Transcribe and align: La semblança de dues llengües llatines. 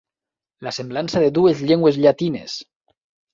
La 0.67 0.71
semblança 0.77 1.21
de 1.25 1.29
dues 1.35 1.61
llengües 1.73 2.01
llatines. 2.07 2.57